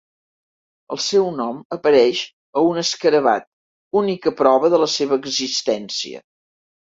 [0.93, 2.21] El seu nom apareix
[2.61, 3.45] a un escarabat,
[4.03, 6.23] única prova de la seva existència.